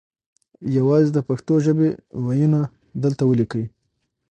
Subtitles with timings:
[0.77, 1.89] یوازې د پښتو ژبې
[2.25, 2.61] وییونه
[3.03, 3.65] دلته وليکئ